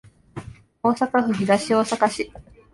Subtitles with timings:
[0.81, 2.31] 大阪府東大阪市